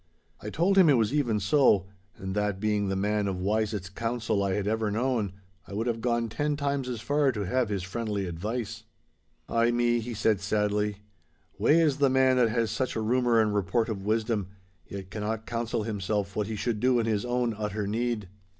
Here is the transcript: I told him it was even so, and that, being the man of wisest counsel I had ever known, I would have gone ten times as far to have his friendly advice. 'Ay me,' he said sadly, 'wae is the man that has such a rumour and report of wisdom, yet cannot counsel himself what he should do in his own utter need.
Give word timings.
I 0.41 0.49
told 0.49 0.79
him 0.79 0.89
it 0.89 0.97
was 0.97 1.13
even 1.13 1.39
so, 1.39 1.85
and 2.17 2.33
that, 2.33 2.59
being 2.59 2.89
the 2.89 2.95
man 2.95 3.27
of 3.27 3.39
wisest 3.39 3.93
counsel 3.93 4.41
I 4.41 4.55
had 4.55 4.67
ever 4.67 4.89
known, 4.89 5.31
I 5.67 5.73
would 5.73 5.85
have 5.85 6.01
gone 6.01 6.27
ten 6.27 6.55
times 6.57 6.89
as 6.89 7.01
far 7.01 7.31
to 7.33 7.41
have 7.45 7.69
his 7.69 7.83
friendly 7.83 8.25
advice. 8.25 8.85
'Ay 9.47 9.69
me,' 9.69 9.99
he 9.99 10.15
said 10.15 10.41
sadly, 10.41 11.01
'wae 11.59 11.79
is 11.79 11.97
the 11.97 12.09
man 12.09 12.37
that 12.37 12.49
has 12.49 12.71
such 12.71 12.95
a 12.95 12.99
rumour 12.99 13.39
and 13.39 13.53
report 13.53 13.89
of 13.89 14.03
wisdom, 14.03 14.47
yet 14.87 15.11
cannot 15.11 15.45
counsel 15.45 15.83
himself 15.83 16.35
what 16.35 16.47
he 16.47 16.55
should 16.55 16.79
do 16.79 16.97
in 16.99 17.05
his 17.05 17.23
own 17.23 17.53
utter 17.55 17.85
need. 17.85 18.27